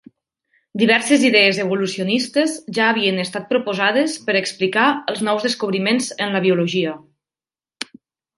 Diverses 0.81 1.25
idees 1.27 1.59
evolucionistes 1.63 2.55
ja 2.77 2.87
havien 2.93 3.25
estat 3.25 3.45
proposades 3.51 4.17
per 4.31 4.35
explicar 4.41 4.87
els 5.15 5.23
nous 5.29 5.47
descobriments 5.49 6.09
en 6.27 6.35
la 6.39 6.43
biologia. 6.49 6.97